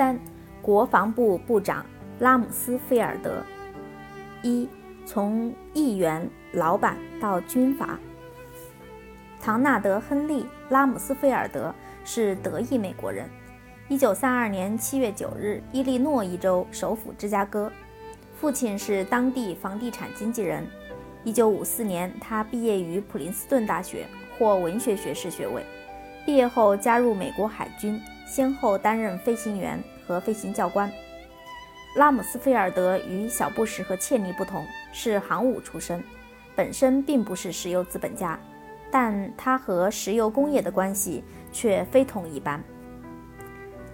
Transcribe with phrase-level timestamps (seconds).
[0.00, 0.18] 三、
[0.62, 1.84] 国防部部长
[2.20, 3.44] 拉姆斯菲尔德。
[4.42, 4.66] 一、
[5.04, 8.00] 从议员、老板到军阀。
[9.38, 13.28] 唐纳德·亨利·拉姆斯菲尔德是德裔美国人。
[13.90, 17.70] 1932年7月9日，伊利诺伊州首府芝加哥，
[18.40, 20.66] 父亲是当地房地产经纪人。
[21.26, 24.06] 1954年，他毕业于普林斯顿大学，
[24.38, 25.62] 获文学学士学位。
[26.24, 30.90] 毕业后加入美国海军，先后担任飞行员和飞行教官。
[31.94, 36.02] 拉姆斯菲尔德与小布什和切尼不同，是航母出身，
[36.56, 38.36] 本身并不是石油资本家，
[38.90, 42.60] 但他和石油工业的关系却非同一般。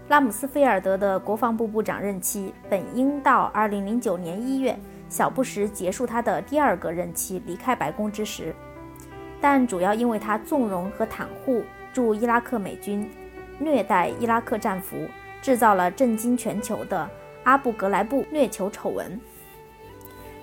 [0.08, 4.78] 拉姆斯菲尔德的国防部部长任期本应到2009年1月，
[5.10, 8.54] 小布什结束他的第二个任期离开白宫之时，
[9.38, 11.62] 但主要因为他纵容和袒护
[11.92, 13.10] 驻伊拉克美军
[13.58, 14.96] 虐待伊拉克战俘，
[15.46, 17.08] 制造了震惊全球的
[17.44, 19.20] 阿布格莱布虐囚丑闻，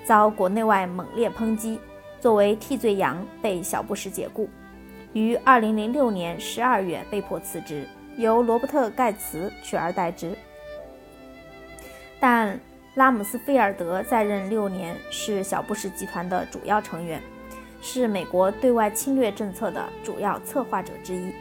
[0.05, 1.77] 遭国内外猛烈抨击，
[2.21, 4.47] 作为替罪羊被小布什解雇，
[5.11, 7.85] 于2006年12月被迫辞职。
[8.15, 10.37] 由罗伯特·盖茨取而代之，
[12.21, 12.57] 但
[12.95, 17.21] 拉姆斯菲尔德在任六年，是小布什集团的主要成员，
[17.81, 21.33] 是美国对外侵略政策的主要策划者之一。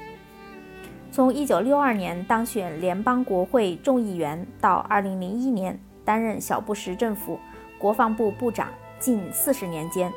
[1.13, 7.39] 从1962年当选联邦国会众议员到2001年担任小布什政府
[7.79, 10.11] 国防部部长，近四十年间，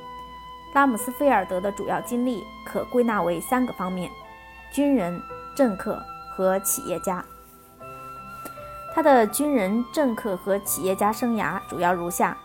[0.73, 4.09] 拉姆斯菲尔德的主要经历可归纳为三个方面：
[4.71, 5.21] 军人、
[5.55, 6.01] 政客。
[6.37, 7.23] 和企业家，
[8.93, 12.37] 他的军人、政客和企业家生涯主要如下：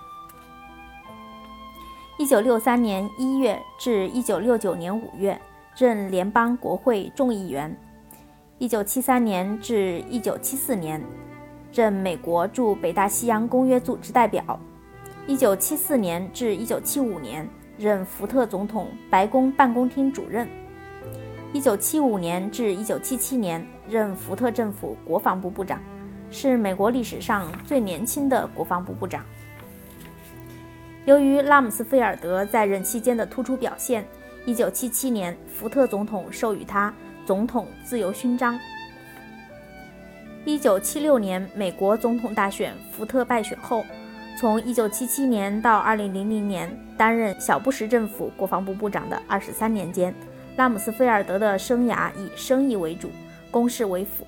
[2.17, 5.41] 一九六三年一月至一九六九年五月，
[5.77, 7.69] 任联邦国会众议员；
[8.61, 11.03] 一九七三年至一九七四年，
[11.72, 14.42] 任美国驻北大西洋公约组织代表；
[15.27, 17.48] 一九七四年至一九七五年，
[17.79, 20.46] 任福特总统白宫办公厅主任。
[21.55, 25.80] 一九七五年至一九七七年任福特政府国防部部长，
[26.30, 29.24] 是美国历史上最年轻的国防部部长。
[31.06, 34.06] 由于拉姆斯菲尔德在任期间的突出表现，
[34.45, 36.92] 一九七七年福特总统授予他
[37.30, 38.58] 总统自由勋章。
[40.45, 43.86] 一九七六年美国总统大选，福特败选后，
[44.36, 50.13] 从一九七七年到二零零零年担任小布什政府国防部部长的二十三年间。
[50.57, 53.08] 拉姆斯菲尔德的生涯以生意为主，
[53.48, 54.27] 公事为辅。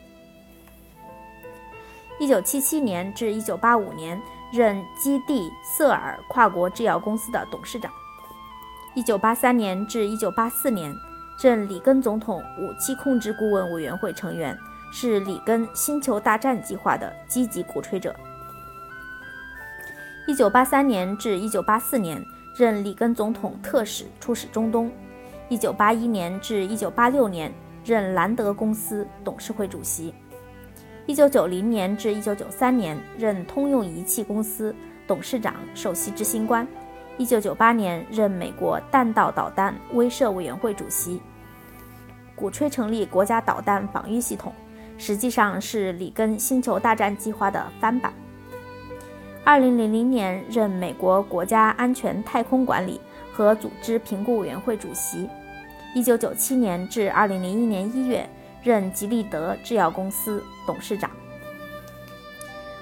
[2.20, 4.16] 一九七七年至一九八五年
[4.52, 7.90] 任基地瑟尔跨国制药公司的董事长。
[8.94, 10.94] 一九八三年至一九八四年
[11.40, 14.56] 任里根总统武器控制顾问委员会成员，
[14.92, 18.14] 是里根星球大战计划的积极鼓吹者。
[20.26, 22.22] 一九八三年至一九八四年
[22.56, 24.90] 任里根总统特使，出使中东。
[25.48, 27.52] 一九八一年至一九八六年
[27.84, 30.14] 任兰德公司董事会主席，
[31.06, 34.74] 一九九零年至一九九三年任通用仪器公司
[35.06, 36.66] 董事长、首席执行官，
[37.18, 41.20] 一九九八年任美国弹道导弹威慑委员会主席，
[42.34, 44.52] 鼓吹成立国家导弹防御系统，
[44.96, 48.12] 实际上是里根星球大战计划的翻版。
[49.44, 53.00] 二零零零年任美国国家安全太空管理
[53.32, 55.28] 和组织评估委员会主席。
[55.94, 58.26] 一九九七年至二零零一年一月，
[58.62, 61.10] 任吉利德制药公司董事长。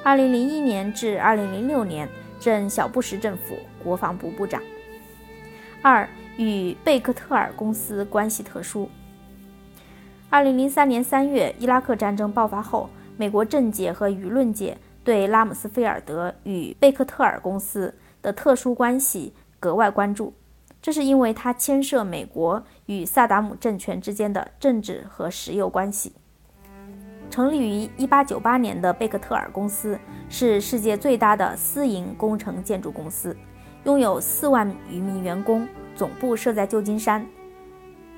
[0.04, 2.08] 二零零一年至二零零六年，
[2.42, 4.62] 任小布什政府国防部部长。
[5.82, 8.88] 二与贝克特尔公司关系特殊。
[10.28, 20.32] 二零零三年三月，伊拉克战争爆发后，美国政界和舆论界对拉姆斯菲尔德与贝克特尔公司的特殊关系格外关注。
[20.80, 26.12] 这是因为它牵涉美国与萨达姆政权之间的政治和石油关系。
[27.30, 29.98] 成立于1898年的贝克特尔公司
[30.28, 33.36] 是世界最大的私营工程建筑公司，
[33.84, 37.24] 拥有4万余名员工，总部设在旧金山。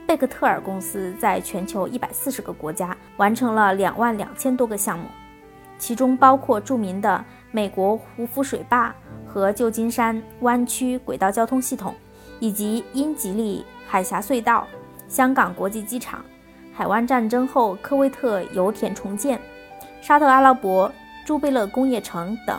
[0.07, 5.05] 贝克特尔公司在全球140个国家完成了2万两千多个项目，
[5.79, 8.95] 其中包括著名的美国胡佛水坝
[9.27, 11.95] 和旧金山湾区轨道交通系统。
[12.41, 14.67] 以及英吉利海峡隧道、
[15.07, 16.25] 香港国际机场、
[16.75, 19.39] 海湾战争后科威特油田重建、
[20.01, 20.91] 沙特阿拉伯
[21.25, 22.59] 朱贝勒工业城等。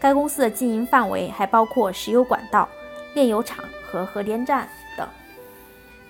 [0.00, 2.68] 该公司的经营范围还包括石油管道、
[3.14, 4.68] 炼油厂和核电站
[4.98, 5.06] 等。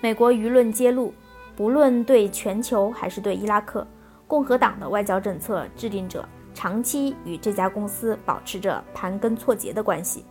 [0.01, 1.13] 美国舆论揭露，
[1.55, 3.85] 不论对全球还是对伊拉克，
[4.27, 10.25] 共和党的外交政策制定者长期与这家公司保持着盘根错节的关系。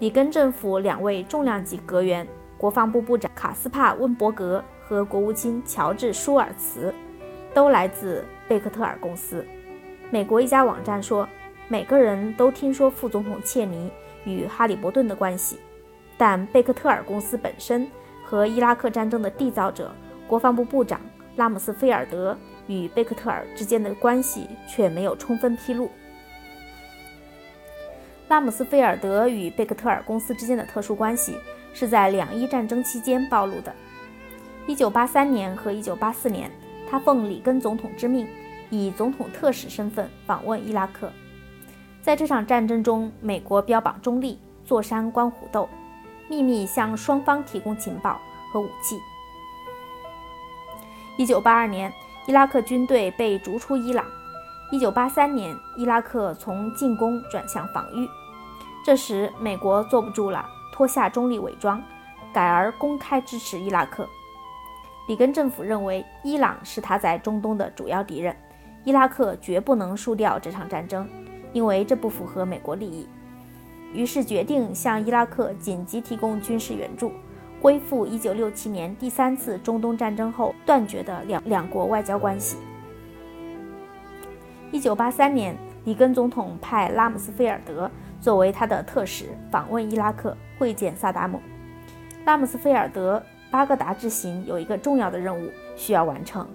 [0.00, 2.26] 里根政府两位重量级阁员，
[2.58, 4.62] 国防部部长卡斯帕·温伯格
[4.92, 6.92] 和国务卿乔治·舒尔茨，
[7.54, 9.42] 都来自贝克特尔公司。
[10.10, 11.26] 美国一家网站说，
[11.66, 13.90] 每个人都听说副总统切尼
[14.26, 15.58] 与哈里伯顿的关系，
[16.18, 17.90] 但贝克特尔公司本身
[18.22, 19.90] 和伊拉克战争的缔造者
[20.28, 21.00] 国防部部长
[21.36, 22.36] 拉姆斯菲尔德
[22.66, 25.90] 与贝克特尔之间的关系却没有充分披露。
[28.28, 31.38] 拉姆斯菲尔德与贝克特尔公司之间的特殊关系
[31.72, 33.74] 是在两伊战争期间暴露的。
[34.68, 36.50] 1983年和1984年，
[36.88, 38.28] 他奉里根总统之命，
[38.70, 41.10] 以总统特使身份访问伊拉克。
[42.00, 45.68] 在这场战争中，美国标榜中立，坐山观虎斗，
[46.28, 48.20] 秘密向双方提供情报
[48.52, 48.98] 和武器。
[51.18, 51.92] 1982年，
[52.26, 54.04] 伊拉克军队被逐出伊朗。
[54.72, 58.08] 1983年，伊拉克从进攻转向防御。
[58.84, 61.82] 这时，美国坐不住了，脱下中立伪装，
[62.32, 64.08] 改而公开支持伊拉克。
[65.08, 68.34] 里根政府认为，伊朗是他在中东的主要敌人，
[68.84, 71.08] 伊拉克绝不能输掉这场战争，
[71.52, 73.08] 因为这不符合美国利益。
[73.92, 77.12] 于是决定向伊拉克紧急提供军事援助，
[77.60, 82.56] 恢复1967年第三次中东战争后断绝的两两国外交关系。
[84.72, 87.90] 1983年，里根总统派拉姆斯菲尔德。
[88.20, 91.40] 作为他的特使访问伊拉克会见萨达姆，
[92.24, 93.20] 拉姆斯菲尔德
[93.52, 96.48] 巴格达之行有一个重要的任务需要完成，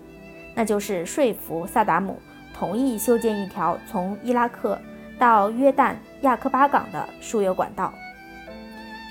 [0.53, 2.19] 那就是说服萨达姆
[2.53, 4.77] 同意修建一条从伊拉克
[5.19, 7.93] 到约旦亚克巴港的输油管道。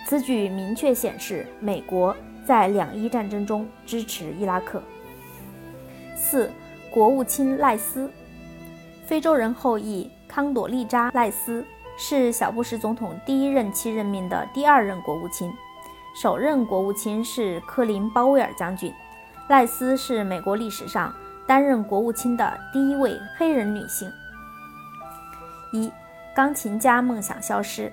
[0.05, 4.83] 此举明确显示美国在两伊战争中支持伊拉克。
[6.17, 6.50] 四，
[6.91, 8.11] 国务卿赖斯，
[9.05, 11.65] 非洲人后裔康朵利扎赖斯。
[11.99, 15.50] 是小布什总统第一任期任命的第二任国务卿，
[16.16, 18.90] 首任国务卿是科林·鲍威尔将军。
[19.48, 21.14] 赖斯是美国历史上
[21.46, 24.10] 担任国务卿的第一位黑人女性。
[25.72, 25.92] 一，
[26.34, 27.92] 钢琴家梦想消失。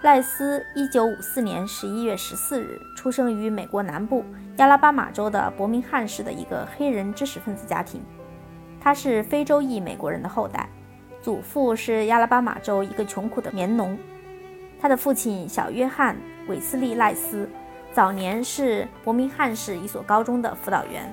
[0.00, 4.24] 赖斯1954年11月14日出生于美国南部
[4.56, 8.00] 亚拉巴马州的伯明翰市的一个黑人知识分子家庭，
[8.80, 10.66] 他是非洲裔美国人的后代。
[11.20, 13.98] 祖父是亚拉巴马州一个穷苦的棉农，
[14.80, 16.16] 他的父亲小约翰·
[16.50, 17.48] 韦斯利·赖斯
[17.94, 21.10] 早年是伯明翰市一所高中的辅导员。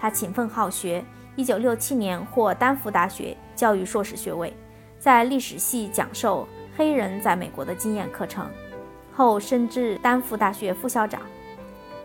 [0.00, 1.04] 他勤奋好学
[1.36, 4.54] ，1967年获丹佛大学教育硕士学位，
[5.00, 6.46] 在历史系讲授
[6.76, 8.48] 黑人在美国的经验课程，
[9.12, 11.20] 后升至丹佛大学副校长。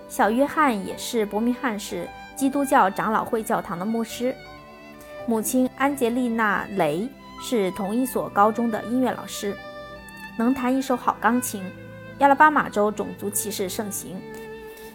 [0.10, 4.36] 小约翰也是伯明翰市基督教长老会教堂的牧师，
[5.28, 7.08] 母亲安杰丽娜·雷。
[7.44, 9.58] 是同一所高中的音乐老师，
[10.38, 11.64] 能弹一手好钢琴。
[12.22, 14.16] 亚拉巴马州种族歧视盛行，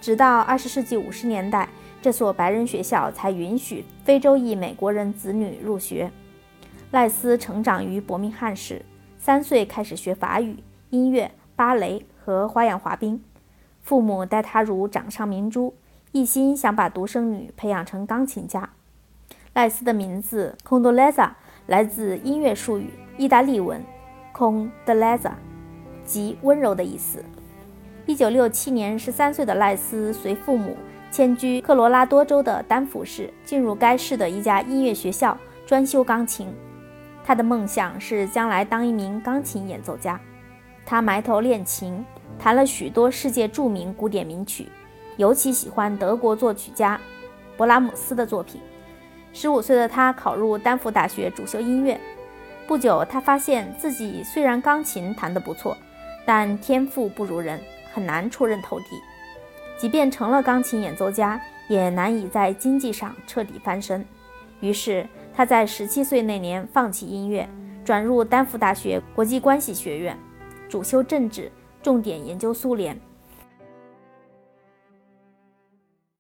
[0.00, 1.68] 直到二十世纪五十年代，
[2.00, 6.08] 这所白人学校才允许非洲裔美国人子女入学。
[6.92, 8.80] 赖斯成长于伯明翰市，
[9.18, 13.20] 三岁开始学法语、音乐、芭蕾和花样滑冰。
[13.82, 15.74] 父母待他如掌上明珠，
[16.12, 18.70] 一心想把独生女培养成钢琴家。
[19.52, 21.30] 赖斯的名字 Condoleza。
[21.66, 23.82] 来自音乐术语意大利文
[24.32, 25.32] Condolezza
[26.06, 27.22] 即温柔的意思。
[28.06, 30.76] 一九六七年，十三岁的赖斯随父母
[31.10, 35.36] 迁居科罗拉多州的丹佛市，进入该市的一家音乐学校
[35.66, 36.48] 专修钢琴。
[37.24, 40.20] 他的梦想是将来当一名钢琴演奏家。
[40.84, 42.04] 他埋头练琴，
[42.38, 44.68] 弹了许多世界著名古典名曲，
[45.16, 47.00] 尤其喜欢德国作曲家
[47.58, 48.60] 勃拉姆斯的作品。
[49.32, 52.00] 十五岁的他考入丹佛大学，主修音乐。
[52.68, 55.76] 不久，他发现自己虽然钢琴弹得不错，
[56.26, 57.58] 但天赋不如人，
[57.94, 58.86] 很难出人头地。
[59.78, 64.04] 即便成了钢琴演奏家，也难以在经济上彻底翻身。
[64.60, 67.48] 于是，他在十七岁那年放弃音乐，
[67.84, 70.18] 转入丹佛大学国际关系学院，
[70.68, 71.52] 主修政治，
[71.82, 72.98] 重点研究苏联。